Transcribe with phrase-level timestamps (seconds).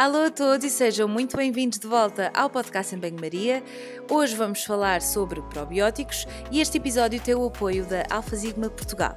[0.00, 3.62] Alô a todos e sejam muito bem-vindos de volta ao podcast em Banho-Maria.
[4.10, 9.14] Hoje vamos falar sobre probióticos e este episódio tem o apoio da Alfa Sigma Portugal.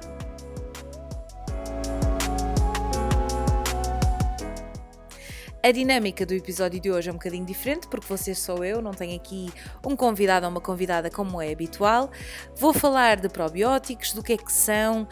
[5.64, 8.90] A dinâmica do episódio de hoje é um bocadinho diferente, porque vocês sou eu, não
[8.90, 9.50] tenho aqui
[9.82, 12.10] um convidado ou uma convidada como é habitual.
[12.54, 15.08] Vou falar de probióticos, do que é que são,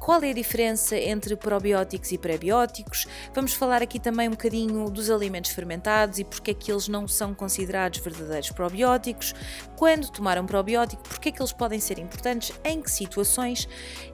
[0.00, 3.06] qual é a diferença entre probióticos e prebióticos.
[3.34, 7.06] Vamos falar aqui também um bocadinho dos alimentos fermentados e porque é que eles não
[7.06, 9.34] são considerados verdadeiros probióticos,
[9.76, 13.68] quando tomar um probiótico, porque é que eles podem ser importantes, em que situações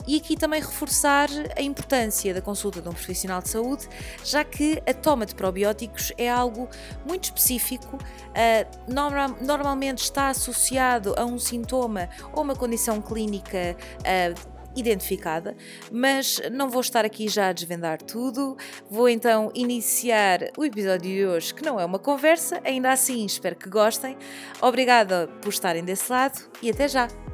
[0.08, 3.88] e aqui também reforçar a importância da consulta de um profissional de saúde,
[4.24, 6.68] já que a toma de probióticos probióticos é algo
[7.06, 14.52] muito específico, uh, normal, normalmente está associado a um sintoma ou uma condição clínica uh,
[14.74, 15.54] identificada,
[15.90, 18.56] mas não vou estar aqui já a desvendar tudo.
[18.90, 23.54] Vou então iniciar o episódio de hoje, que não é uma conversa, ainda assim espero
[23.54, 24.16] que gostem.
[24.62, 27.31] Obrigada por estarem desse lado e até já!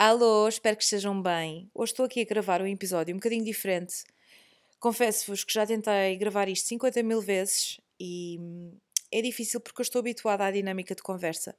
[0.00, 1.68] Alô, espero que estejam bem.
[1.74, 4.04] Hoje estou aqui a gravar um episódio um bocadinho diferente.
[4.78, 8.78] Confesso-vos que já tentei gravar isto 50 mil vezes e hum,
[9.10, 11.56] é difícil porque eu estou habituada à dinâmica de conversa.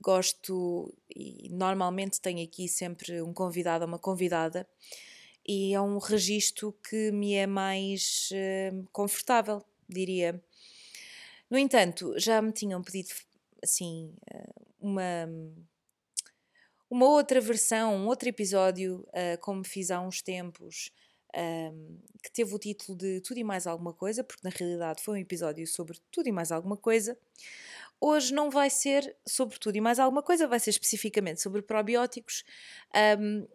[0.00, 4.66] Gosto e normalmente tenho aqui sempre um convidado ou uma convidada
[5.46, 10.42] e é um registro que me é mais uh, confortável, diria.
[11.50, 13.10] No entanto, já me tinham pedido
[13.62, 15.28] assim uh, uma
[16.90, 20.90] uma outra versão, um outro episódio, uh, como fiz há uns tempos,
[21.36, 25.18] um, que teve o título de Tudo e Mais Alguma Coisa, porque na realidade foi
[25.18, 27.16] um episódio sobre tudo e mais alguma coisa.
[28.00, 32.44] Hoje não vai ser sobre tudo e mais alguma coisa, vai ser especificamente sobre probióticos
[33.18, 33.46] um,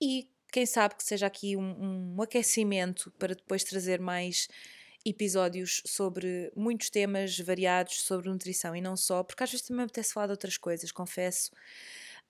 [0.00, 4.48] e quem sabe que seja aqui um, um aquecimento para depois trazer mais
[5.04, 9.84] episódios sobre muitos temas variados sobre nutrição e não só, porque às vezes também me
[9.84, 11.50] apetece falar de outras coisas, confesso.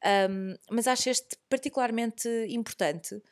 [0.04, 3.22] Um, mas acho este particularmente importante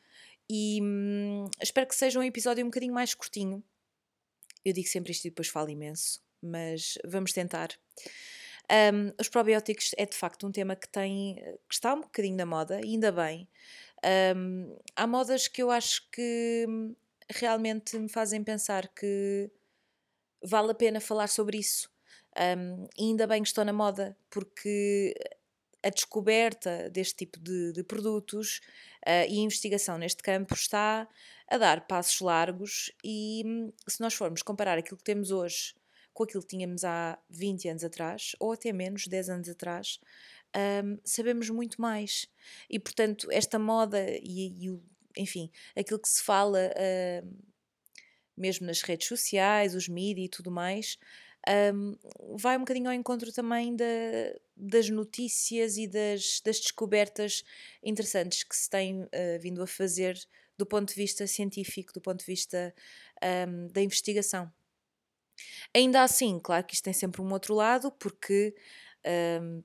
[0.49, 3.63] e hum, espero que seja um episódio um bocadinho mais curtinho.
[4.65, 7.71] Eu digo sempre isto e depois falo imenso, mas vamos tentar.
[8.71, 11.37] Um, os probióticos é de facto um tema que tem
[11.69, 13.49] que está um bocadinho na moda, ainda bem.
[14.37, 16.95] Um, há modas que eu acho que hum,
[17.31, 19.51] realmente me fazem pensar que
[20.43, 21.91] vale a pena falar sobre isso.
[22.37, 25.15] Um, e ainda bem que estou na moda, porque
[25.83, 28.61] a descoberta deste tipo de, de produtos
[29.07, 31.09] uh, e a investigação neste campo está
[31.49, 35.75] a dar passos largos e hum, se nós formos comparar aquilo que temos hoje
[36.15, 39.99] com aquilo que tínhamos há 20 anos atrás, ou até menos, 10 anos atrás,
[40.85, 42.27] um, sabemos muito mais.
[42.69, 44.81] E, portanto, esta moda e, e
[45.17, 47.53] enfim, aquilo que se fala uh,
[48.37, 50.99] mesmo nas redes sociais, os mídias e tudo mais,
[51.75, 51.97] um,
[52.37, 53.85] vai um bocadinho ao encontro também da,
[54.57, 57.43] das notícias e das, das descobertas
[57.83, 59.09] interessantes que se tem uh,
[59.41, 60.19] vindo a fazer
[60.57, 62.75] do ponto de vista científico, do ponto de vista
[63.49, 64.53] um, da investigação.
[65.75, 68.55] Ainda assim, claro que isto tem sempre um outro lado, porque
[69.43, 69.63] um,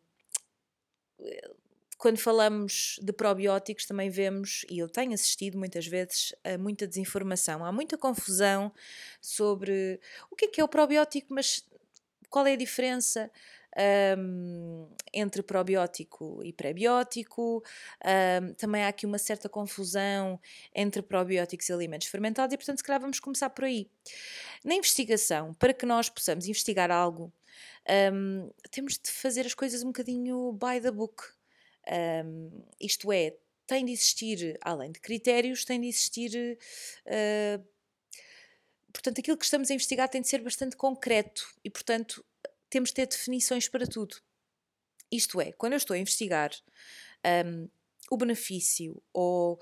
[1.98, 7.66] quando falamos de probióticos também vemos, e eu tenho assistido muitas vezes a muita desinformação,
[7.66, 8.72] há muita confusão
[9.22, 10.00] sobre
[10.30, 11.66] o que é que é o probiótico, mas
[12.30, 13.32] qual é a diferença
[14.18, 17.64] um, entre probiótico e prebiótico.
[18.42, 20.40] Um, também há aqui uma certa confusão
[20.74, 23.90] entre probióticos e alimentos fermentados, e portanto, se calhar vamos começar por aí.
[24.64, 27.32] Na investigação, para que nós possamos investigar algo,
[28.14, 31.37] um, temos de fazer as coisas um bocadinho by the book.
[32.80, 33.38] Isto é,
[33.68, 36.58] tem de existir, além de critérios, tem de existir.
[37.06, 37.64] Uh,
[38.94, 42.26] portanto, aquilo que estamos a investigar tem de ser bastante concreto e, portanto,
[42.70, 44.16] temos de ter definições para tudo.
[45.12, 46.52] Isto é, quando eu estou a investigar
[47.46, 47.70] um,
[48.10, 49.60] o benefício ou,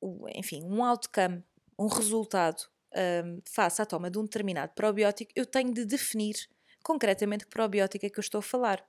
[0.00, 1.42] o, enfim, um outcome,
[1.78, 2.62] um resultado
[2.94, 6.36] um, face à toma de um determinado probiótico, eu tenho de definir
[6.82, 8.86] concretamente que probiótico é que eu estou a falar.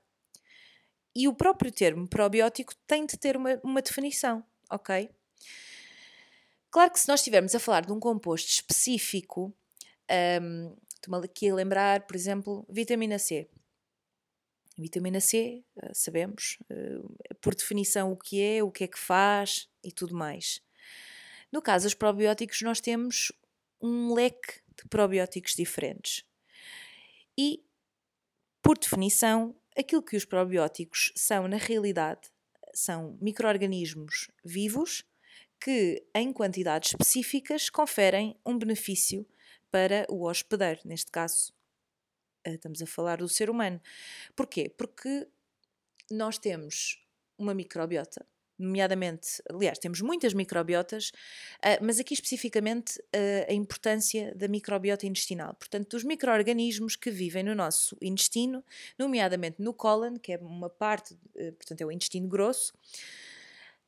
[1.15, 5.09] E o próprio termo probiótico tem de ter uma, uma definição, ok?
[6.69, 9.55] Claro que se nós estivermos a falar de um composto específico,
[10.41, 10.75] um,
[11.05, 13.47] Estou-me aqui a lembrar, por exemplo, vitamina C.
[14.75, 19.69] Vitamina C, eh, sabemos eh, por definição o que é, o que é que faz
[19.83, 20.61] e tudo mais.
[21.51, 23.31] No caso dos probióticos, nós temos
[23.79, 26.25] um leque de probióticos diferentes.
[27.37, 27.63] E,
[28.63, 32.31] por definição, aquilo que os probióticos são, na realidade,
[32.73, 35.03] são micro-organismos vivos
[35.59, 39.25] que, em quantidades específicas, conferem um benefício
[39.71, 41.53] para o hospedeiro, neste caso,
[42.43, 43.81] eh, estamos a falar do ser humano.
[44.35, 44.69] Porquê?
[44.69, 45.27] Porque
[46.11, 47.03] nós temos
[47.37, 48.25] uma microbiota,
[48.57, 55.53] nomeadamente, aliás, temos muitas microbiotas, uh, mas aqui especificamente uh, a importância da microbiota intestinal,
[55.55, 58.63] portanto, dos micro-organismos que vivem no nosso intestino,
[58.97, 62.73] nomeadamente no cólon, que é uma parte, uh, portanto, é o intestino grosso.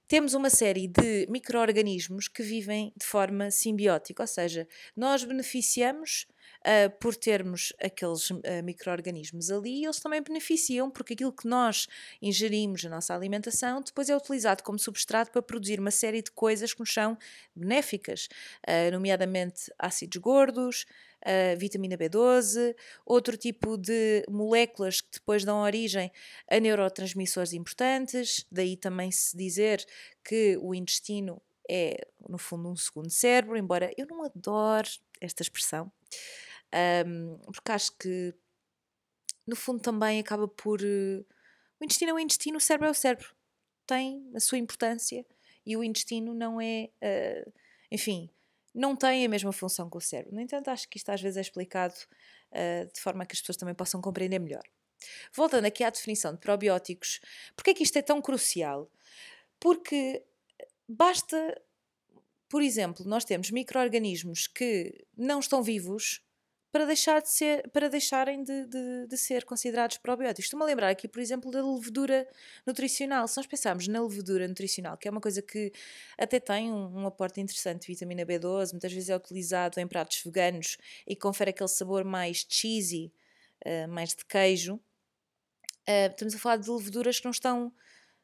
[0.08, 4.66] Temos uma série de micro-organismos que vivem de forma simbiótica, ou seja,
[4.96, 6.26] nós beneficiamos
[6.68, 11.88] uh, por termos aqueles uh, micro-organismos ali, eles também beneficiam, porque aquilo que nós
[12.22, 16.74] ingerimos na nossa alimentação depois é utilizado como substrato para produzir uma série de coisas
[16.74, 17.18] que nos são
[17.56, 18.28] benéficas,
[18.68, 20.86] uh, nomeadamente ácidos gordos,
[21.26, 26.12] Uh, vitamina B12, outro tipo de moléculas que depois dão origem
[26.50, 29.84] a neurotransmissores importantes, daí também se dizer
[30.24, 34.88] que o intestino é, no fundo, um segundo cérebro, embora eu não adoro
[35.20, 35.92] esta expressão,
[37.06, 38.34] um, porque acho que
[39.46, 40.82] no fundo também acaba por.
[40.82, 41.26] Uh,
[41.80, 43.34] o intestino é o intestino, o cérebro é o cérebro.
[43.86, 45.26] Tem a sua importância
[45.66, 46.90] e o intestino não é.
[47.02, 47.52] Uh,
[47.90, 48.30] enfim,
[48.74, 50.36] não tem a mesma função que o cérebro.
[50.36, 51.96] No entanto, acho que isto às vezes é explicado
[52.52, 54.64] uh, de forma que as pessoas também possam compreender melhor.
[55.34, 57.22] Voltando aqui à definição de probióticos,
[57.56, 58.90] porque é que isto é tão crucial?
[59.60, 60.24] Porque
[60.88, 61.62] basta,
[62.50, 66.22] por exemplo, nós temos micro-organismos que não estão vivos
[66.72, 70.46] para, deixar de ser, para deixarem de, de, de ser considerados probióticos.
[70.46, 72.28] Estou-me a lembrar aqui, por exemplo, da levedura
[72.66, 73.28] nutricional.
[73.28, 75.72] Se nós pensarmos na levedura nutricional, que é uma coisa que
[76.18, 80.22] até tem um, um aporte interessante de vitamina B12, muitas vezes é utilizado em pratos
[80.24, 83.12] veganos e confere aquele sabor mais cheesy,
[83.66, 87.74] uh, mais de queijo, uh, estamos a falar de leveduras que não estão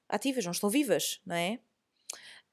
[0.10, 1.60] ativas, não estão vivas, não é?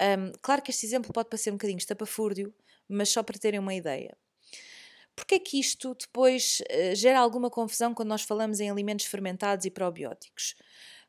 [0.00, 2.54] Um, claro que este exemplo pode parecer um bocadinho estapafúrdio,
[2.88, 4.16] mas só para terem uma ideia.
[5.20, 9.66] Porquê é que isto depois uh, gera alguma confusão quando nós falamos em alimentos fermentados
[9.66, 10.54] e probióticos?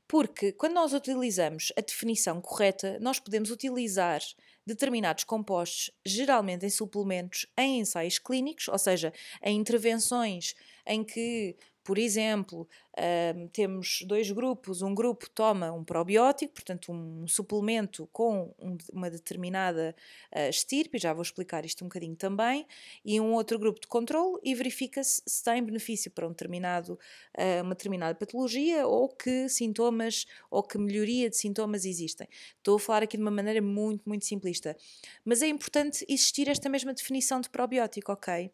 [0.06, 4.19] Porque quando nós utilizamos a definição correta, nós podemos utilizar
[4.68, 10.56] determinados compostos, geralmente em suplementos, em ensaios clínicos, ou seja, em intervenções
[10.86, 12.68] em que por exemplo,
[12.98, 19.10] uh, temos dois grupos, um grupo toma um probiótico, portanto um suplemento com um, uma
[19.10, 19.95] determinada
[20.36, 22.68] uh, estirpe, já vou explicar isto um bocadinho também,
[23.04, 27.00] e um outro grupo de controle e verifica-se se tem benefício para um determinado,
[27.38, 32.27] uh, uma determinada patologia ou que sintomas ou que melhoria de sintomas existem.
[32.57, 34.77] Estou a falar aqui de uma maneira muito, muito simplista,
[35.25, 38.51] mas é importante existir esta mesma definição de probiótico, ok?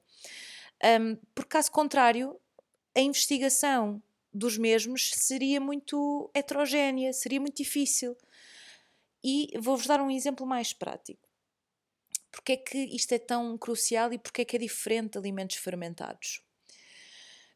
[0.84, 2.40] Um, por caso contrário,
[2.98, 4.02] a investigação
[4.34, 8.18] dos mesmos seria muito heterogénea, seria muito difícil.
[9.24, 11.30] E vou-vos dar um exemplo mais prático.
[12.32, 15.58] Porque é que isto é tão crucial e porque é que é diferente de alimentos
[15.58, 16.44] fermentados?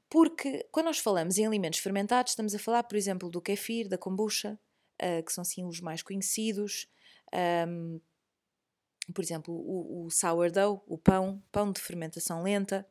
[0.08, 3.98] Porque quando nós falamos em alimentos fermentados, estamos a falar, por exemplo, do kefir, da
[3.98, 4.60] kombucha,
[5.02, 6.88] uh, que são assim os mais conhecidos.
[7.68, 8.00] Um,
[9.12, 12.88] por exemplo, o, o sourdough, o pão, pão de fermentação lenta.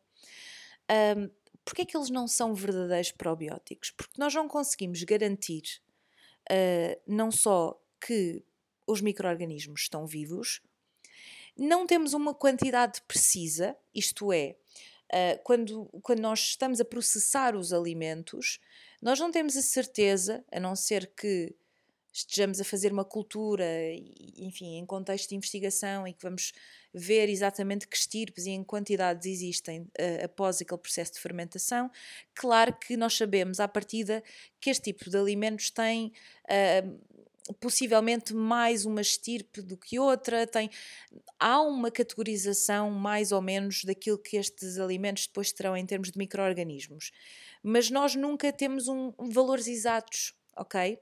[1.17, 1.31] Um,
[1.65, 3.91] Porquê é que eles não são verdadeiros probióticos?
[3.91, 5.81] Porque nós não conseguimos garantir
[6.51, 8.43] uh, não só que
[8.87, 10.61] os micro-organismos estão vivos,
[11.57, 14.57] não temos uma quantidade precisa, isto é,
[15.13, 18.59] uh, quando, quando nós estamos a processar os alimentos,
[19.01, 21.55] nós não temos a certeza, a não ser que
[22.13, 23.65] estejamos a fazer uma cultura,
[24.37, 26.53] enfim, em contexto de investigação e que vamos
[26.93, 31.91] ver exatamente que estirpes e em quantidades existem uh, após aquele processo de fermentação,
[32.35, 34.23] claro que nós sabemos à partida
[34.61, 36.13] que este tipo de alimentos tem
[36.45, 37.01] uh,
[37.61, 40.71] possivelmente mais uma estirpe do que outra, tem,
[41.39, 46.19] há uma categorização mais ou menos daquilo que estes alimentos depois terão em termos de
[46.19, 47.11] micro-organismos.
[47.63, 50.99] Mas nós nunca temos um valores exatos ok?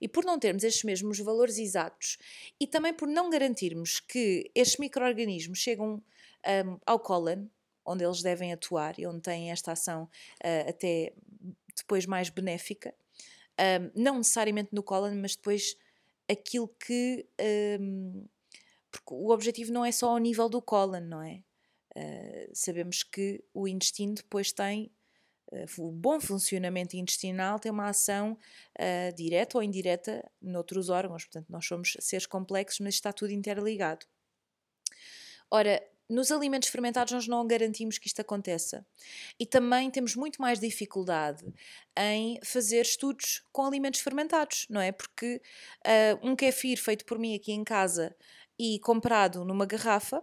[0.00, 2.18] E por não termos estes mesmos valores exatos
[2.58, 6.02] e também por não garantirmos que estes micro-organismos chegam
[6.66, 7.46] um, ao cólon,
[7.84, 11.12] onde eles devem atuar e onde têm esta ação uh, até
[11.76, 12.94] depois mais benéfica,
[13.58, 15.76] um, não necessariamente no cólon, mas depois
[16.28, 17.26] aquilo que.
[17.80, 18.24] Um,
[18.90, 21.42] porque o objetivo não é só ao nível do cólon, não é?
[21.96, 24.90] Uh, sabemos que o intestino depois tem
[25.78, 28.38] o bom funcionamento intestinal tem uma ação
[28.78, 34.06] uh, direta ou indireta noutros órgãos, portanto, nós somos seres complexos, mas está tudo interligado.
[35.50, 38.84] Ora, nos alimentos fermentados nós não garantimos que isto aconteça.
[39.38, 41.44] E também temos muito mais dificuldade
[41.96, 44.90] em fazer estudos com alimentos fermentados, não é?
[44.90, 45.40] Porque
[45.86, 48.14] uh, um kefir feito por mim aqui em casa
[48.58, 50.22] e comprado numa garrafa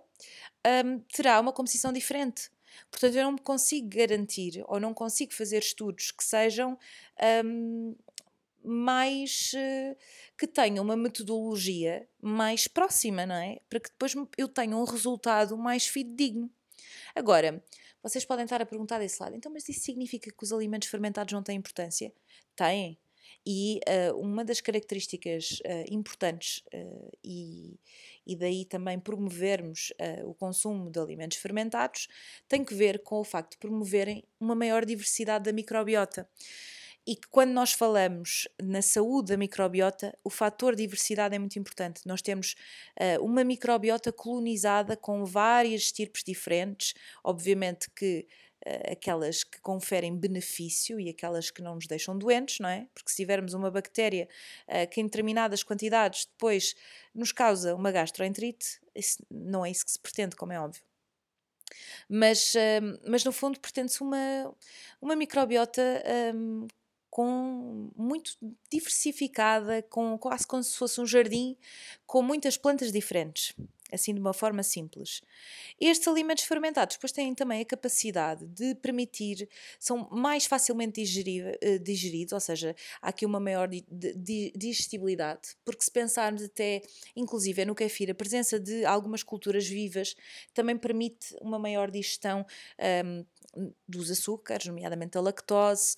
[0.85, 2.51] um, terá uma composição diferente.
[2.89, 6.77] Portanto, eu não consigo garantir ou não consigo fazer estudos que sejam
[7.45, 7.95] um,
[8.63, 9.97] mais uh,
[10.37, 13.59] que tenham uma metodologia mais próxima, não é?
[13.69, 16.49] Para que depois eu tenha um resultado mais fidedigno.
[17.15, 17.63] Agora,
[18.03, 21.33] vocês podem estar a perguntar desse lado, então, mas isso significa que os alimentos fermentados
[21.33, 22.13] não têm importância?
[22.55, 22.97] Têm.
[23.49, 27.79] E uh, uma das características uh, importantes uh, e,
[28.25, 29.93] e daí também promovermos
[30.25, 32.09] o consumo de alimentos fermentados
[32.45, 36.27] tem que ver com o facto de promoverem uma maior diversidade da microbiota.
[37.05, 42.01] E que quando nós falamos na saúde da microbiota, o fator diversidade é muito importante.
[42.05, 42.55] Nós temos
[43.21, 48.27] uma microbiota colonizada com várias estirpes diferentes, obviamente que
[48.91, 52.87] aquelas que conferem benefício e aquelas que não nos deixam doentes, não é?
[52.93, 54.27] Porque se tivermos uma bactéria
[54.67, 56.75] uh, que em determinadas quantidades depois
[57.13, 58.79] nos causa uma gastroenterite,
[59.29, 60.81] não é isso que se pretende, como é óbvio.
[62.09, 62.53] Mas,
[63.05, 64.55] mas no fundo pretende-se uma,
[65.01, 65.81] uma microbiota
[66.33, 66.65] um,
[67.09, 68.37] com muito
[68.71, 71.57] diversificada, com quase como se fosse um jardim
[72.05, 73.53] com muitas plantas diferentes,
[73.91, 75.21] assim de uma forma simples.
[75.79, 79.47] Estes alimentos fermentados depois têm também a capacidade de permitir,
[79.79, 81.01] são mais facilmente
[81.61, 83.69] eh, digeridos, ou seja, há aqui uma maior
[84.55, 86.81] digestibilidade, porque se pensarmos até,
[87.15, 90.15] inclusive no kefir, a presença de algumas culturas vivas
[90.53, 92.45] também permite uma maior digestão
[93.03, 93.25] um,
[93.87, 95.95] dos açúcares, nomeadamente a lactose,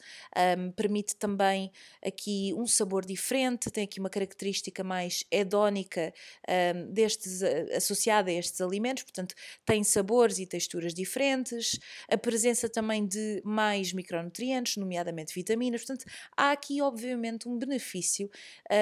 [0.58, 1.72] um, permite também
[2.04, 6.14] aqui um sabor diferente, tem aqui uma característica mais hedónica
[6.48, 7.42] um, destes,
[7.80, 9.34] associada a estes alimentos, portanto,
[9.66, 16.06] tem sabores e texturas diferentes, a presença também de mais micronutrientes, nomeadamente vitaminas, portanto,
[16.38, 18.30] há aqui, obviamente, um benefício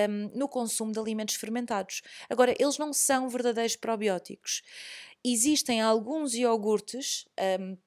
[0.09, 2.01] um, no consumo de alimentos fermentados.
[2.29, 4.61] Agora, eles não são verdadeiros probióticos.
[5.23, 7.25] Existem alguns iogurtes
[7.59, 7.77] um,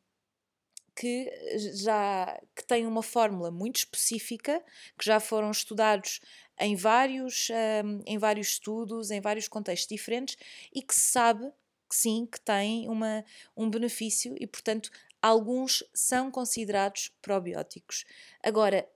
[1.00, 1.32] que
[1.76, 4.62] já que têm uma fórmula muito específica,
[4.98, 6.20] que já foram estudados
[6.58, 7.48] em vários,
[7.82, 10.36] um, em vários estudos, em vários contextos diferentes
[10.74, 11.50] e que se sabe
[11.88, 13.24] que sim, que têm uma,
[13.56, 14.90] um benefício e, portanto,
[15.22, 18.04] alguns são considerados probióticos.
[18.42, 18.86] Agora,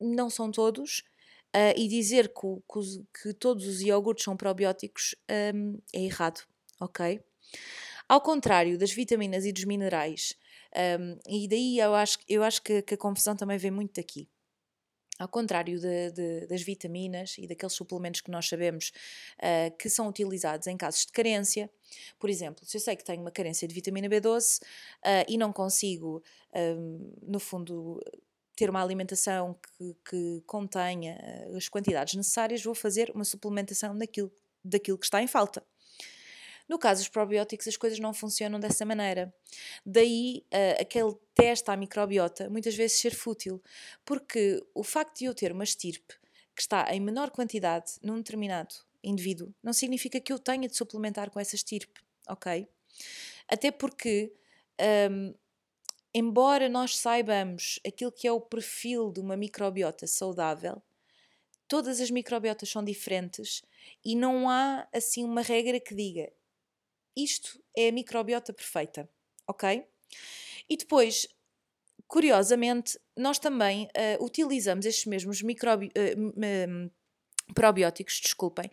[0.00, 1.04] não são todos,
[1.54, 5.14] uh, e dizer que, que, que, todos os iogurtes são probióticos
[5.54, 6.42] um, é errado,
[6.80, 7.20] ok?
[8.08, 10.36] Ao contrário das vitaminas e dos minerais,
[11.00, 14.28] um, e daí eu acho, eu acho que, que, a confusão também vem muito daqui.
[15.16, 18.90] Ao contrário de, de, das vitaminas e daqueles suplementos que nós sabemos
[19.38, 21.70] uh, que são utilizados em casos de carência,
[22.18, 25.52] por exemplo, se eu sei que tenho uma carência de vitamina B12 uh, e não
[25.52, 26.20] consigo,
[26.52, 28.02] um, no fundo,
[28.56, 31.16] ter uma alimentação que, que, contenha
[31.56, 34.32] as quantidades necessárias, vou fazer uma suplementação daquilo,
[34.64, 35.64] daquilo que está em falta.
[36.68, 39.34] No caso dos probióticos, as coisas não funcionam dessa maneira.
[39.84, 43.62] Daí uh, aquele teste à microbiota muitas vezes ser fútil,
[44.04, 46.14] porque o facto de eu ter uma estirpe
[46.54, 51.30] que está em menor quantidade num determinado indivíduo não significa que eu tenha de suplementar
[51.30, 52.66] com essa estirpe, ok?
[53.48, 54.32] Até porque.
[55.10, 55.34] Um,
[56.14, 60.80] embora nós saibamos aquilo que é o perfil de uma microbiota saudável,
[61.66, 63.62] todas as microbiotas são diferentes
[64.04, 66.32] e não há assim uma regra que diga
[67.16, 69.08] isto é a microbiota perfeita,
[69.46, 69.84] ok?
[70.68, 71.26] E depois,
[72.06, 76.90] curiosamente, nós também uh, utilizamos estes mesmos uh,
[77.54, 78.70] probióticos, desculpem,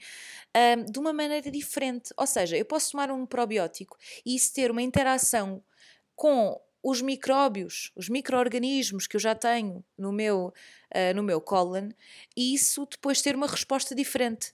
[0.56, 2.14] uh, de uma maneira diferente.
[2.18, 5.64] Ou seja, eu posso tomar um probiótico e isso ter uma interação
[6.16, 10.52] com os micróbios, os micro-organismos que eu já tenho no meu,
[11.14, 11.90] no meu cólon
[12.36, 14.52] e isso depois ter uma resposta diferente.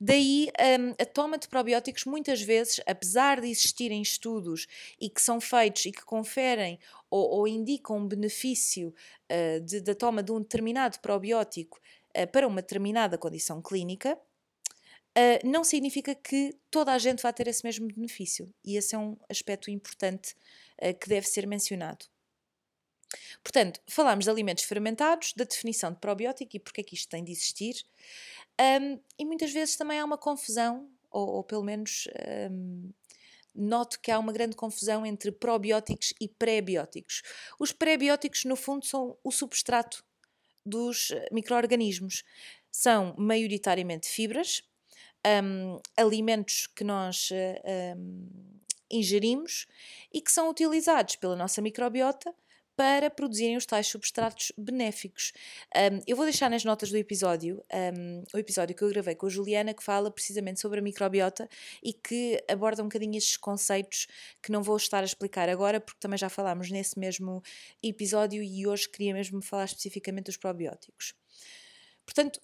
[0.00, 0.48] Daí
[0.80, 4.66] um, a toma de probióticos, muitas vezes, apesar de existirem estudos
[5.00, 6.78] e que são feitos e que conferem
[7.10, 8.94] ou, ou indicam um benefício
[9.30, 11.80] uh, de, da toma de um determinado probiótico
[12.16, 17.48] uh, para uma determinada condição clínica, uh, não significa que toda a gente vá ter
[17.48, 18.52] esse mesmo benefício.
[18.64, 20.34] E esse é um aspecto importante
[21.00, 22.04] que deve ser mencionado.
[23.42, 27.22] Portanto, falámos de alimentos fermentados, da definição de probiótico e porque é que isto tem
[27.22, 27.74] de existir.
[28.60, 32.08] Um, e muitas vezes também há uma confusão, ou, ou pelo menos
[32.50, 32.90] um,
[33.54, 37.22] noto que há uma grande confusão entre probióticos e pré-bióticos.
[37.58, 40.04] Os pré-bióticos, no fundo, são o substrato
[40.64, 42.24] dos eh, micro-organismos.
[42.70, 44.62] São maioritariamente fibras,
[45.42, 47.98] um, alimentos que nós uh,
[48.90, 49.66] ingerimos
[50.12, 52.34] e que são utilizados pela nossa microbiota
[52.76, 55.32] para produzirem os tais substratos benéficos.
[55.74, 57.64] Um, eu vou deixar nas notas do episódio
[57.96, 61.48] um, o episódio que eu gravei com a Juliana, que fala precisamente sobre a microbiota
[61.82, 64.06] e que aborda um bocadinho estes conceitos
[64.42, 67.42] que não vou estar a explicar agora, porque também já falámos nesse mesmo
[67.82, 71.14] episódio e hoje queria mesmo falar especificamente dos probióticos.
[72.04, 72.40] Portanto,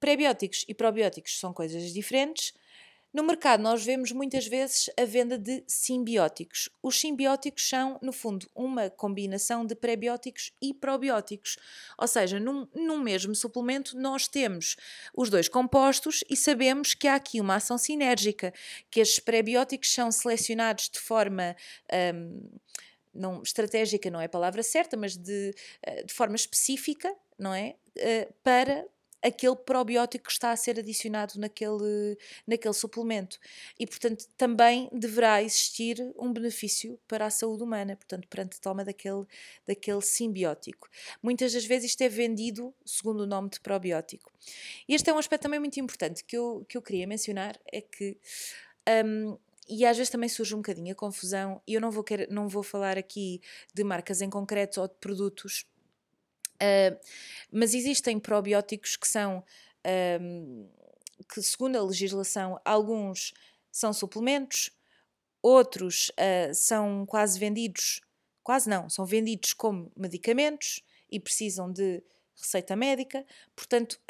[0.00, 2.52] prebióticos e probióticos são coisas diferentes.
[3.16, 6.68] No mercado, nós vemos muitas vezes a venda de simbióticos.
[6.82, 11.56] Os simbióticos são, no fundo, uma combinação de prebióticos e probióticos.
[11.96, 14.76] Ou seja, num, num mesmo suplemento, nós temos
[15.16, 18.52] os dois compostos e sabemos que há aqui uma ação sinérgica,
[18.90, 21.56] que estes prebióticos são selecionados de forma.
[22.14, 22.50] Um,
[23.14, 27.76] não, estratégica não é a palavra certa, mas de, eh, de forma específica, não é?
[27.96, 28.86] Eh, para
[29.22, 33.38] aquele probiótico que está a ser adicionado naquele, naquele suplemento.
[33.78, 38.84] E, portanto, também deverá existir um benefício para a saúde humana, portanto, perante a toma
[38.84, 39.24] daquele,
[39.66, 40.88] daquele simbiótico.
[41.22, 44.32] Muitas das vezes isto é vendido segundo o nome de probiótico.
[44.88, 47.80] E este é um aspecto também muito importante que eu, que eu queria mencionar, é
[47.80, 48.16] que
[49.04, 49.36] um,
[49.68, 52.48] e às vezes também surge um bocadinho a confusão, e eu não vou, querer, não
[52.48, 53.40] vou falar aqui
[53.74, 55.66] de marcas em concreto ou de produtos,
[56.62, 56.98] Uh,
[57.50, 59.44] mas existem probióticos que são,
[60.20, 60.68] um,
[61.32, 63.32] que segundo a legislação, alguns
[63.70, 64.70] são suplementos,
[65.42, 68.00] outros uh, são quase vendidos,
[68.42, 72.02] quase não, são vendidos como medicamentos e precisam de
[72.34, 74.00] receita médica, portanto,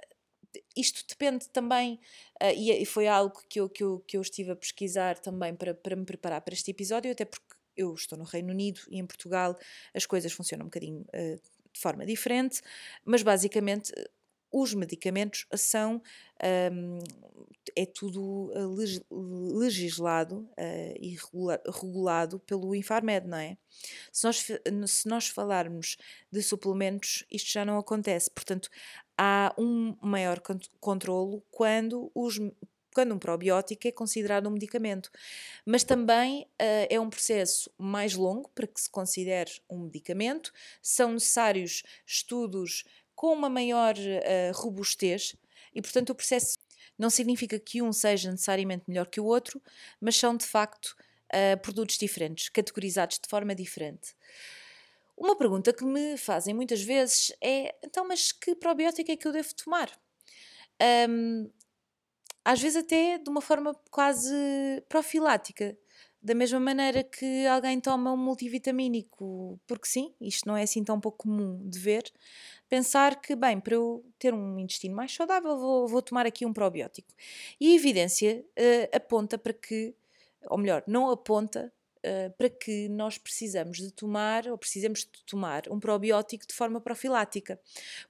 [0.74, 2.00] isto depende também,
[2.42, 5.74] uh, e, foi algo que eu, que, eu, que eu estive a pesquisar também para,
[5.74, 9.06] para me preparar para este episódio, até porque eu estou no Reino Unido e em
[9.06, 9.56] Portugal
[9.94, 11.40] as coisas funcionam um bocadinho uh,
[11.76, 12.60] de forma diferente,
[13.04, 13.92] mas basicamente
[14.50, 16.02] os medicamentos são
[16.72, 16.98] um,
[17.76, 23.58] é tudo uh, legislado uh, e regula regulado pelo Infarmed, não é?
[24.10, 24.46] Se nós,
[24.86, 25.98] se nós falarmos
[26.32, 28.30] de suplementos, isto já não acontece.
[28.30, 28.70] Portanto,
[29.18, 30.40] há um maior
[30.80, 32.38] controlo quando os
[32.96, 35.10] quando um probiótico é considerado um medicamento.
[35.66, 41.12] Mas também uh, é um processo mais longo para que se considere um medicamento, são
[41.12, 45.36] necessários estudos com uma maior uh, robustez
[45.74, 46.56] e, portanto, o processo
[46.98, 49.60] não significa que um seja necessariamente melhor que o outro,
[50.00, 50.96] mas são de facto
[51.34, 54.14] uh, produtos diferentes, categorizados de forma diferente.
[55.14, 59.32] Uma pergunta que me fazem muitas vezes é: então, mas que probiótico é que eu
[59.32, 59.92] devo tomar?
[61.10, 61.50] Um,
[62.46, 64.32] às vezes até de uma forma quase
[64.88, 65.76] profilática.
[66.22, 71.00] Da mesma maneira que alguém toma um multivitamínico, porque sim, isto não é assim tão
[71.00, 72.04] pouco comum de ver,
[72.68, 76.52] pensar que, bem, para eu ter um intestino mais saudável, vou, vou tomar aqui um
[76.52, 77.12] probiótico.
[77.60, 79.92] E a evidência uh, aponta para que,
[80.48, 85.64] ou melhor, não aponta uh, para que nós precisamos de tomar, ou precisamos de tomar
[85.68, 87.60] um probiótico de forma profilática.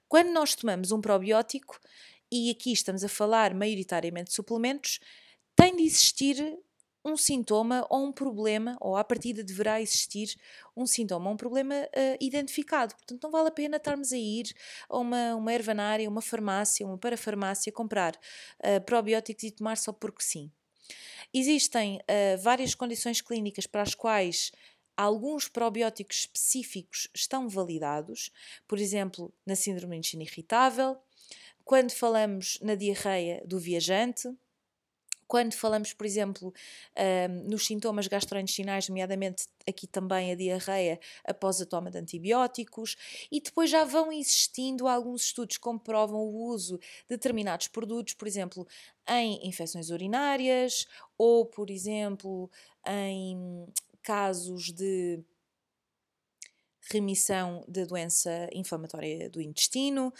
[0.07, 1.79] Quando nós tomamos um probiótico,
[2.31, 4.99] e aqui estamos a falar maioritariamente de suplementos,
[5.55, 6.57] tem de existir
[7.07, 10.35] um sintoma ou um problema, ou à partida deverá existir
[10.75, 12.93] um sintoma ou um problema uh, identificado.
[12.95, 14.53] Portanto, não vale a pena estarmos a ir
[14.89, 20.21] a uma, uma ervanária, uma farmácia, uma parafarmácia, comprar uh, probióticos e tomar só porque
[20.21, 20.51] sim.
[21.33, 24.51] Existem uh, várias condições clínicas para as quais
[24.95, 28.31] alguns probióticos específicos estão validados,
[28.67, 30.97] por exemplo, na síndrome de intestino irritável,
[31.67, 34.33] quando falamos na diarreia do viajante,
[35.27, 36.53] quando falamos, por exemplo,
[36.97, 42.95] um, nos sintomas gastrointestinais, nomeadamente aqui também a diarreia após a toma de antibióticos,
[43.29, 48.29] e depois já vão existindo alguns estudos que comprovam o uso de determinados produtos, por
[48.29, 48.65] exemplo,
[49.05, 52.49] em infecções urinárias ou, por exemplo,
[52.87, 53.67] em
[54.01, 55.21] casos de
[56.89, 60.13] remissão da doença inflamatória do intestino.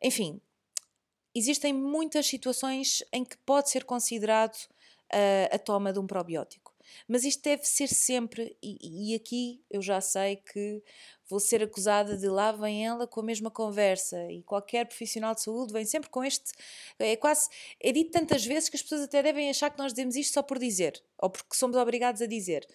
[0.00, 0.40] Enfim,
[1.34, 6.74] existem muitas situações em que pode ser considerado uh, a toma de um probiótico.
[7.06, 10.82] Mas isto deve ser sempre, e, e, aqui eu já sei que
[11.28, 15.42] vou ser acusada de lá vem ela com a mesma conversa, e qualquer profissional de
[15.42, 16.52] saúde vem sempre com este.
[16.98, 17.48] É quase.
[17.80, 20.42] É dito tantas vezes que as pessoas até devem achar que nós dizemos isto só
[20.42, 22.66] por dizer, ou porque somos obrigados a dizer.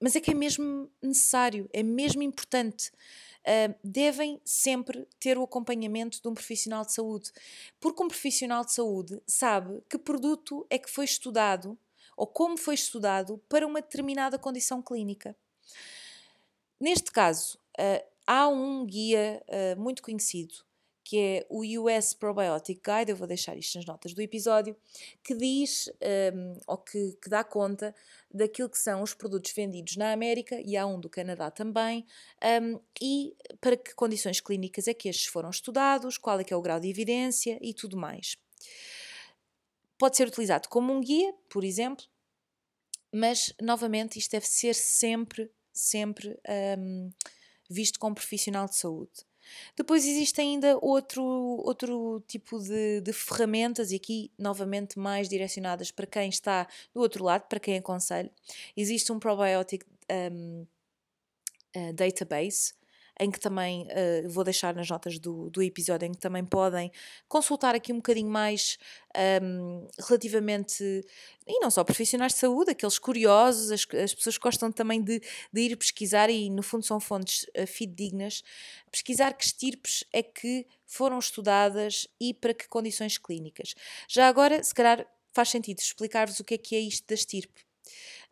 [0.00, 2.92] Mas é que é mesmo necessário, é mesmo importante
[3.46, 7.30] uh, devem sempre ter o acompanhamento de um profissional de saúde,
[7.80, 11.78] porque um profissional de saúde sabe que produto é que foi estudado
[12.16, 15.36] ou como foi estudado para uma determinada condição clínica.
[16.80, 20.66] Neste caso, uh, há um guia uh, muito conhecido
[21.06, 24.76] que é o US Probiotic Guide, eu vou deixar isto nas notas do episódio,
[25.22, 25.88] que diz,
[26.34, 27.94] um, ou que, que, dá conta
[28.28, 32.04] daquilo que são os produtos vendidos na América, e há um do Canadá também,
[32.60, 36.56] um, e para que condições clínicas é que estes foram estudados, qual é que é
[36.56, 38.36] o grau de evidência e tudo mais.
[39.96, 42.04] Pode ser utilizado como um guia, por exemplo,
[43.12, 46.36] mas novamente isto deve ser sempre, sempre
[46.80, 47.12] um,
[47.70, 49.24] visto como profissional de saúde.
[49.76, 56.06] Depois existe ainda outro, outro tipo de, de, ferramentas, e aqui novamente mais direcionadas para
[56.06, 58.30] quem está do outro lado, para quem aconselho.
[58.76, 60.66] Existe um probiotic um, uh,
[61.74, 62.74] eh, database
[63.18, 66.92] em que também uh, vou deixar nas notas do, do episódio, em que também podem
[67.28, 68.78] consultar aqui um bocadinho mais
[69.42, 70.82] um, relativamente,
[71.46, 75.20] e não só profissionais de saúde, aqueles curiosos, as, as pessoas gostam também de,
[75.52, 78.42] de ir pesquisar, e no fundo são fontes uh, fidedignas,
[78.90, 83.74] pesquisar que estirpes é que foram estudadas e para que condições clínicas.
[84.08, 87.62] Já agora, se calhar faz sentido explicar-vos o que é que é isto da estirpe.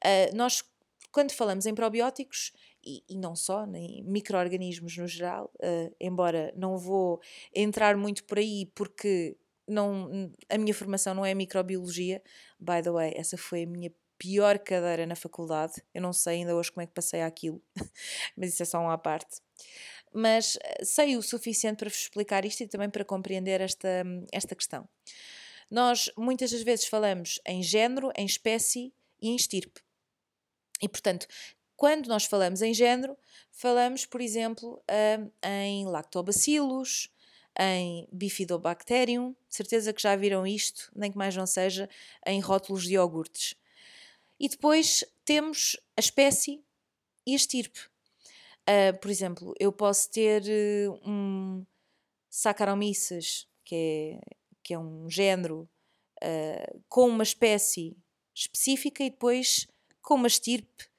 [0.05, 0.63] Uh, nós,
[1.11, 2.53] quando falamos em probióticos,
[2.85, 7.21] e, não só, nem micro-organismos no geral, uh, embora não vou
[7.55, 12.23] entrar muito por aí porque não, a minha formação não é microbiologia,
[12.61, 16.55] by the way, essa foi a minha pior cadeira na faculdade, eu não sei ainda
[16.55, 17.63] hoje como é que passei aquilo,
[18.37, 19.41] mas isso é só uma parte.
[20.13, 24.55] Mas eh, sei o suficiente para vos explicar isto e também para compreender esta, esta
[24.55, 24.89] questão.
[25.71, 29.81] Nós muitas das vezes falamos em género, em espécie e em estirpe.
[30.81, 31.27] E, portanto,
[31.85, 33.15] quando nós falamos em género,
[33.51, 37.11] falamos, por exemplo, uh, em lactobacillus,
[37.61, 41.87] em bifidobacterium, certeza que já viram isto, nem que mais não seja,
[42.27, 43.55] em rótulos de iogurtes.
[44.41, 46.65] E depois temos a espécie
[47.27, 47.81] e a estirpe.
[48.63, 51.67] Uh, por exemplo, eu posso ter uh, um
[52.31, 54.21] Saccharomyces, que é,
[54.63, 55.69] que é um género,
[56.23, 57.95] uh, com uma espécie
[58.35, 59.69] específica e depois
[60.01, 60.94] com uma estirpe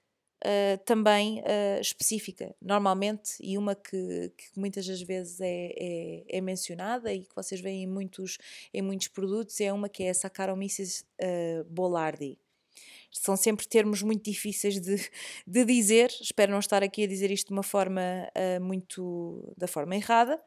[0.45, 6.41] uh, também uh, específica, normalmente, e uma que, que muitas das vezes é, é, é,
[6.41, 8.37] mencionada e que vocês veem em muitos,
[8.73, 12.37] em muitos produtos, é uma que é a Saccharomyces uh, boulardii.
[13.11, 15.09] São sempre termos muito difíceis de,
[15.47, 18.01] de dizer, espero não estar aqui a dizer isto de uma forma
[18.61, 20.41] muito da forma errada,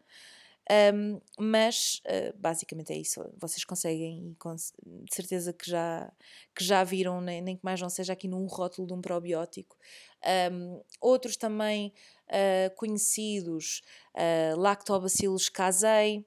[0.70, 3.24] um, mas uh, basicamente é isso.
[3.38, 4.37] Vocês conseguem,
[4.76, 6.12] de certeza que já,
[6.54, 9.76] que já viram, nem, nem que mais não seja aqui num rótulo de um probiótico.
[10.52, 11.92] Um, outros também
[12.28, 13.83] uh, conhecidos,
[14.14, 16.26] uh, Lactobacillus casei.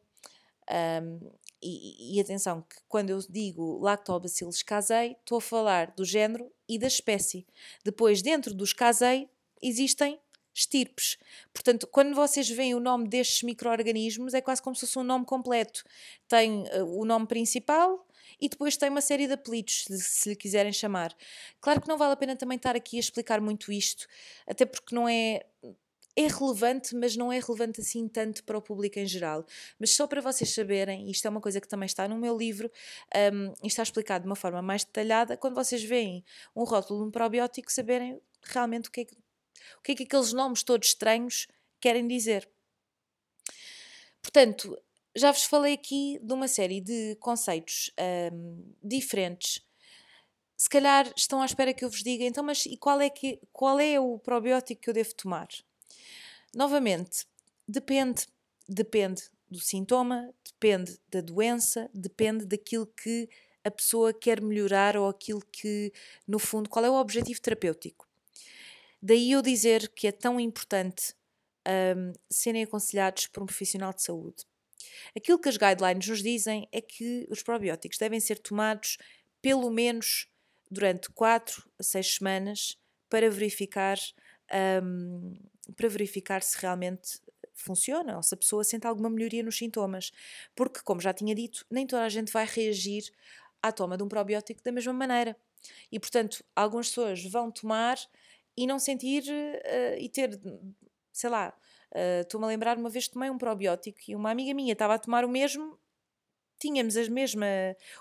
[1.04, 6.52] Um, e, e, atenção, que quando eu digo Lactobacillus casei, estou a falar do género
[6.68, 7.46] e da espécie.
[7.86, 9.30] Depois, dentro dos casei,
[9.62, 10.20] existem
[10.54, 11.18] estirpes.
[11.54, 15.26] Portanto, quando vocês veem o nome destes micro-organismos, é quase como se fosse um nome
[15.26, 15.84] completo.
[16.28, 18.06] Tem uh, o nome principal
[18.40, 21.16] e depois tem uma série de apelidos, se lhe quiserem chamar.
[21.60, 24.08] Claro que não vale a pena também estar aqui a explicar muito isto,
[24.48, 25.46] até porque não é.
[26.14, 29.46] É relevante, mas não é relevante assim tanto para o público em geral.
[29.80, 32.70] Mas só para vocês saberem, isto é uma coisa que também está no meu livro,
[33.34, 36.22] um, e está explicado de uma forma mais detalhada, quando vocês veem
[36.54, 39.16] um rótulo de um probiótico, saberem realmente o que é que
[39.80, 41.48] o que é que aqueles nomes todos estranhos
[41.80, 42.50] querem dizer?
[44.22, 44.78] Portanto,
[45.16, 47.92] já vos falei aqui de uma série de conceitos
[48.34, 49.62] um, diferentes.
[50.56, 53.42] Se calhar estão à espera que eu vos diga, então, mas e qual é, que,
[53.52, 55.48] qual é o probiótico que eu devo tomar?
[56.54, 57.26] Novamente,
[57.68, 58.28] depende,
[58.70, 63.28] depende do sintoma, depende da doença, depende daquilo que
[63.64, 65.92] a pessoa quer melhorar ou aquilo que,
[66.28, 68.08] no fundo, qual é o objetivo terapêutico.
[69.02, 71.16] Daí eu dizer que é tão importante
[71.68, 74.46] um, serem aconselhados por um profissional de saúde.
[75.16, 78.98] Aquilo que as guidelines nos dizem é que os probióticos devem ser tomados
[79.42, 80.28] pelo menos
[80.70, 82.78] durante 4 a 6 semanas
[83.10, 83.98] para verificar,
[84.84, 85.34] um,
[85.76, 87.20] para verificar se realmente
[87.54, 90.12] funciona ou se a pessoa sente alguma melhoria nos sintomas.
[90.56, 93.04] Porque, como já tinha dito, nem toda a gente vai reagir
[93.62, 95.36] à toma de um probiótico da mesma maneira.
[95.92, 97.98] E, portanto, algumas pessoas vão tomar
[98.58, 100.40] e não sentir uh, e ter,
[101.12, 101.54] sei lá,
[101.94, 105.00] uh, estou-me a lembrar uma vez tomei um probiótico e uma amiga minha estava a
[105.00, 105.78] tomar o mesmo
[106.62, 107.48] tínhamos mesma,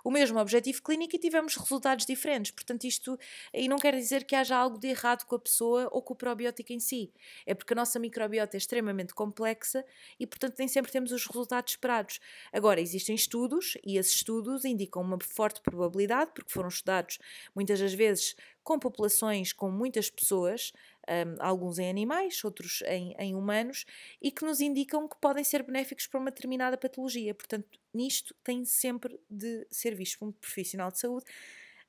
[0.05, 2.51] o mesmo objetivo clínico e tivemos resultados diferentes.
[2.51, 3.19] Portanto, isto
[3.55, 6.17] aí não quer dizer que haja algo de errado com a pessoa ou com o
[6.17, 7.11] probiótico em si.
[7.47, 9.85] É porque a nossa microbiota é extremamente complexa
[10.19, 12.21] e, portanto, nem sempre temos os resultados esperados.
[12.53, 17.19] Agora, existem estudos e esses estudos indicam uma forte probabilidade, porque foram estudados
[17.55, 20.73] muitas das vezes com populações com muitas pessoas,
[21.11, 23.85] um, alguns em animais, outros em, em humanos,
[24.23, 27.35] e que nos indicam que podem ser benéficos para uma determinada patologia.
[27.35, 31.27] Portanto, nisto tem sempre de ser visto por um profissional de saúde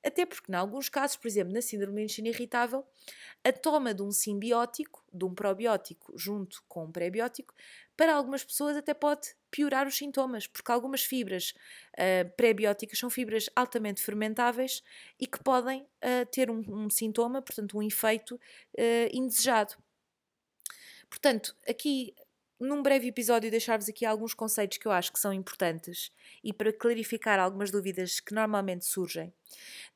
[0.04, 2.84] até porque, em alguns casos, por exemplo, na síndrome do intestino irritável,
[3.44, 7.54] a toma de um simbiótico, de um probiótico junto com um pré-biótico,
[7.96, 11.54] para algumas pessoas até pode piorar os sintomas, porque algumas fibras
[11.94, 14.82] uh, pré-bióticas são fibras altamente fermentáveis
[15.20, 19.74] e que podem uh, ter um, um, sintoma, portanto, um efeito uh, indesejado.
[21.08, 22.14] Portanto, aqui
[22.58, 26.10] num breve episódio deixar-vos aqui alguns conceitos que eu acho que são importantes
[26.42, 29.34] e para clarificar algumas dúvidas que normalmente surgem.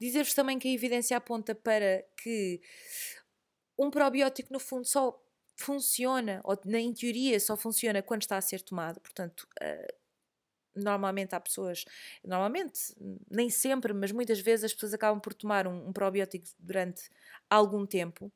[0.00, 2.61] Dizer-vos também que a evidência aponta para que
[3.78, 5.18] um probiótico no fundo só
[5.56, 9.94] funciona, ou em teoria só funciona quando está a ser tomado, portanto, uh,
[10.74, 11.84] normalmente há pessoas,
[12.24, 12.94] normalmente,
[13.30, 17.08] nem sempre, mas muitas vezes as pessoas acabam por tomar um, um probiótico durante
[17.50, 18.32] algum tempo.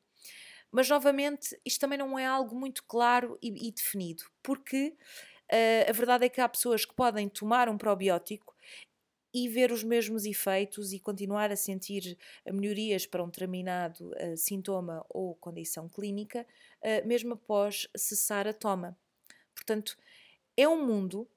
[0.71, 4.95] Mas, novamente, isto também não é algo muito claro e, e definido, porque
[5.51, 8.55] uh, a verdade é que há pessoas que podem tomar um probiótico
[9.33, 15.05] e ver os mesmos efeitos e continuar a sentir melhorias para um determinado uh, sintoma
[15.09, 16.45] ou condição clínica,
[16.81, 18.97] uh, mesmo após cessar a toma.
[19.55, 19.97] Portanto,
[20.57, 21.27] é um mundo.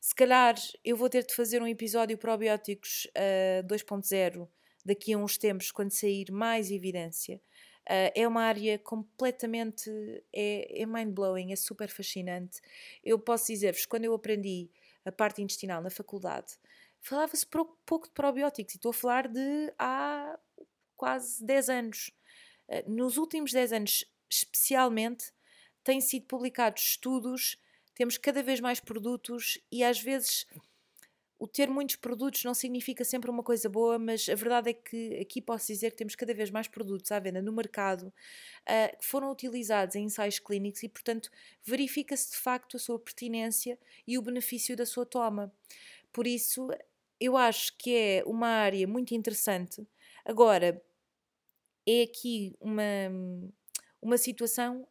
[0.00, 4.48] Se calhar eu vou ter de fazer um episódio probióticos uh, 2.0
[4.84, 7.40] daqui a uns tempos, quando sair mais evidência,
[7.82, 9.90] Uh, é uma área completamente.
[10.32, 12.60] é, é mind-blowing, é super fascinante.
[13.02, 14.70] Eu posso dizer-vos, quando eu aprendi
[15.04, 16.54] a parte intestinal na faculdade,
[17.02, 20.38] falava-se pouco de probióticos, e estou a falar de há
[20.96, 22.10] quase 10 anos.
[22.68, 25.32] Uh, nos últimos 10 anos, especialmente,
[25.84, 27.58] têm sido publicados estudos,
[27.94, 30.46] temos cada vez mais produtos e às vezes
[31.42, 35.18] o ter muitos produtos não significa sempre uma coisa boa, mas a verdade é que
[35.20, 39.04] aqui posso dizer que temos cada vez mais produtos à venda no mercado uh, que
[39.04, 41.28] foram utilizados em ensaios clínicos e, portanto,
[41.64, 45.52] verifica-se de facto a sua pertinência e o benefício da sua toma.
[46.12, 46.68] Por isso,
[47.22, 49.86] eu acho que é uma área muito interessante.
[50.24, 50.82] Agora,
[51.86, 52.82] é aqui uma,
[54.00, 54.84] uma situação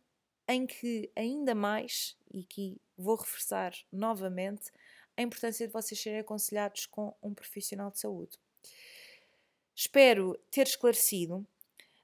[0.47, 4.71] em que ainda mais, e aqui vou reforçar novamente,
[5.17, 8.39] a importância de vocês serem aconselhados com um profissional de saúde.
[9.75, 11.45] Espero ter esclarecido,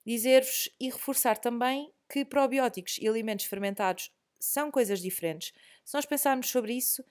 [0.05, 5.53] dizer-vos e reforçar também que probióticos e alimentos fermentados são coisas diferentes.
[5.85, 7.03] Se nós pensarmos sobre isso,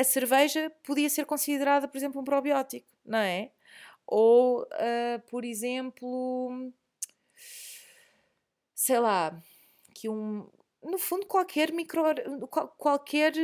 [0.00, 3.50] a cerveja podia ser considerada, por exemplo, um probiótico, não é?
[4.06, 6.72] Ou, uh, por exemplo,
[8.74, 9.38] sei lá,
[9.94, 10.48] que um,
[10.82, 12.02] no fundo qualquer micro,
[12.78, 13.34] qualquer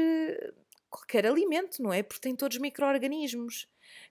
[0.88, 2.02] qualquer alimento, não é?
[2.02, 3.68] Porque tem todos micro-organismos.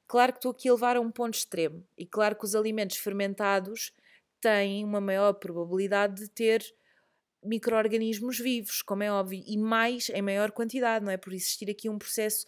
[0.07, 1.83] Claro que estou aqui a levar a um ponto extremo.
[1.97, 3.91] E claro que os alimentos fermentados
[4.39, 6.63] têm uma maior probabilidade de ter
[7.45, 11.17] micro-organismos vivos, como é óbvio, e mais em maior quantidade, não é?
[11.17, 12.45] Por existir aqui um processo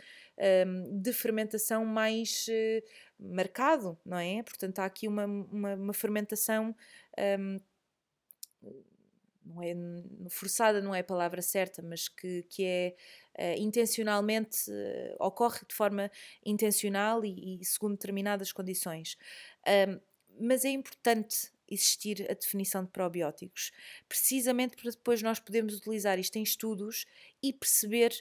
[0.67, 4.43] um, de fermentação mais uh, marcado, não é?
[4.43, 6.75] Portanto, há aqui uma, uma, uma fermentação.
[7.39, 7.59] Um,
[9.45, 9.73] não é
[10.29, 12.95] forçada não é a palavra certa, mas que, que é
[13.39, 16.11] uh, intencionalmente uh, ocorre de forma
[16.45, 19.17] intencional e, e segundo determinadas condições.
[19.89, 19.99] Um,
[20.39, 23.71] mas é importante existir a definição de probióticos,
[24.07, 27.05] precisamente para depois nós podermos utilizar isto em estudos
[27.41, 28.11] e perceber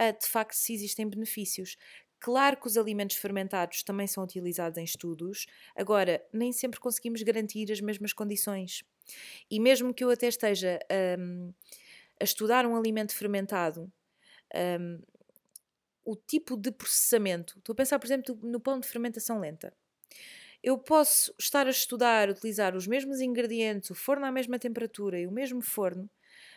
[0.00, 1.76] uh, de facto se existem benefícios.
[2.20, 7.70] Claro que os alimentos fermentados também são utilizados em estudos, agora nem sempre conseguimos garantir
[7.70, 8.82] as mesmas condições.
[9.50, 10.78] E mesmo que eu até esteja
[11.18, 11.52] um,
[12.20, 13.90] a estudar um alimento fermentado,
[14.80, 15.00] um,
[16.04, 19.72] o tipo de processamento, estou a pensar, por exemplo, no pão de fermentação lenta.
[20.62, 25.26] Eu posso estar a estudar, utilizar os mesmos ingredientes, o forno à mesma temperatura e
[25.26, 26.10] o mesmo forno,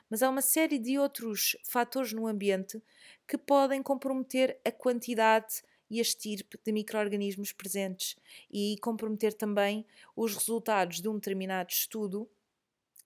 [0.10, 2.82] mas há uma série de outros fatores no ambiente
[3.28, 8.16] que podem comprometer a quantidade e a estirpe de micro-organismos presentes
[8.50, 9.86] e comprometer também
[10.16, 12.30] os resultados de um determinado estudo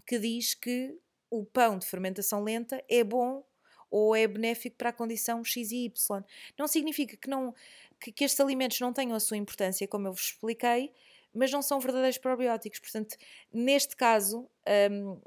[0.06, 0.98] que diz que
[1.30, 3.44] o pão de fermentação lenta é bom
[3.90, 6.24] ou é benéfico para a condição X e Y.
[6.58, 7.54] Não significa que, não,
[8.00, 10.92] que, que estes alimentos não tenham a sua importância, como eu vos expliquei,
[11.34, 12.80] mas não são verdadeiros probióticos.
[12.80, 13.18] Portanto,
[13.52, 14.50] neste caso,
[14.92, 15.20] um,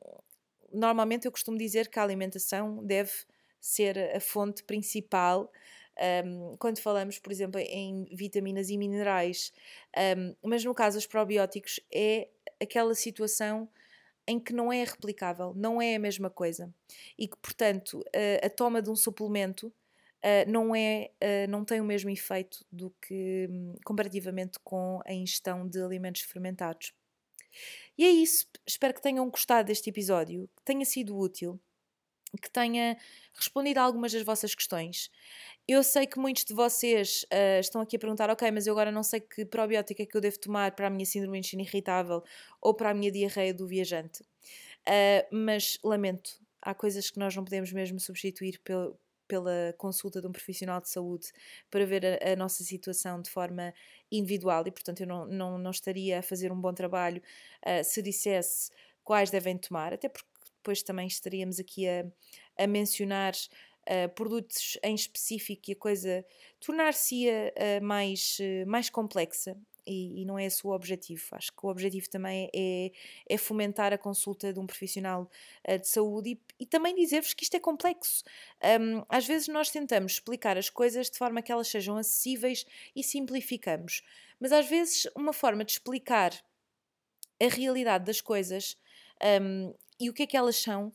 [0.73, 3.13] normalmente eu costumo dizer que a alimentação deve
[3.61, 5.51] ser a fonte principal
[6.25, 9.53] um, quando falamos, por exemplo, em vitaminas e minerais.
[10.17, 12.29] Um, mas no caso dos probióticos, é
[12.61, 13.69] aquela situação
[14.27, 16.73] em que não é replicável, não é a mesma coisa.
[17.19, 18.05] E que, portanto,
[18.43, 19.73] a, a toma de um suplemento
[20.25, 25.13] uh, não, é, uh, não tem o mesmo efeito do que um, comparativamente com a
[25.13, 26.93] ingestão de alimentos fermentados.
[27.97, 28.47] E é isso.
[28.67, 31.61] Espero que tenham gostado deste episódio, que tenha sido útil,
[32.43, 32.97] que tenha
[33.35, 35.11] respondido a algumas das vossas questões.
[35.67, 38.93] Eu sei que muitos de vocês uh, estão aqui a perguntar, ok, mas eu agora
[38.93, 41.63] não sei que probiótica é que eu devo tomar para a minha síndrome de intestino
[41.63, 42.23] irritável
[42.61, 44.23] ou para a minha diarreia do viajante.
[44.23, 46.31] Uh, mas lamento,
[46.63, 50.89] há coisas que nós não podemos mesmo substituir pelo, pela consulta de um profissional de
[50.89, 51.29] saúde
[51.71, 53.73] para ver a, a, nossa situação de forma
[54.11, 57.23] individual e, portanto, eu não, não, não estaria a fazer um bom trabalho
[57.65, 58.73] uh, se dissesse
[59.05, 62.05] quais devem tomar, até porque depois também estaríamos aqui a,
[62.59, 66.25] a mencionar uh, produtos em específico e a coisa
[66.59, 69.57] tornar-se-ia uh, mais, mais complexa
[69.89, 71.25] e, e, não é esse o objetivo.
[71.33, 72.93] Acho que o objetivo também é,
[73.29, 75.31] é fomentar a consulta de um profissional
[75.67, 78.23] uh, de saúde e, e também dizer-vos que isto é complexo.
[78.81, 83.03] Um, às vezes nós tentamos explicar as coisas de forma que elas sejam acessíveis e
[83.03, 84.03] simplificamos,
[84.39, 86.33] mas às vezes uma forma de explicar
[87.41, 88.77] a realidade das coisas
[89.41, 90.93] um, e o que é que elas são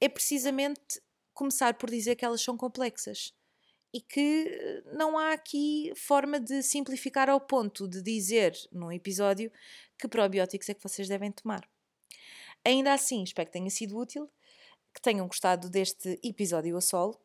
[0.00, 1.00] é precisamente
[1.34, 3.34] começar por dizer que elas são complexas
[3.96, 9.50] e que eh, não há aqui forma de simplificar ao ponto de dizer num episódio
[9.98, 11.66] que probióticos é que vocês devem tomar.
[12.62, 14.30] Ainda assim, espero que tenha sido útil,
[14.94, 17.18] que tenham gostado deste episódio a solo.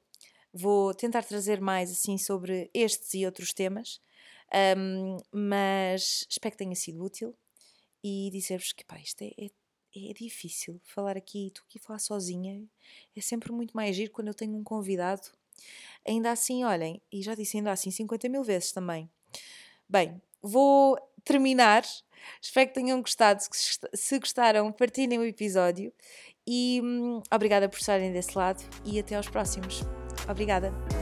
[0.53, 4.01] Vou tentar trazer mais assim sobre estes e outros temas,
[4.77, 7.35] um, mas espero que tenha sido útil
[8.01, 9.49] e dizer-vos que pá, isto é, é,
[10.09, 12.65] é, difícil falar aqui, estou aqui falar sozinha.
[13.13, 15.40] É sempre muito mais giro quando eu tenho um convidado
[16.07, 19.09] Ainda assim, olhem, e já disse ainda assim 50 mil vezes também.
[19.87, 21.83] Bem, vou terminar.
[22.41, 23.41] Espero que tenham gostado.
[23.93, 25.93] Se gostaram, partilhem o episódio.
[26.47, 29.81] E hum, obrigada por estarem desse lado e até aos próximos.
[30.29, 31.00] Obrigada.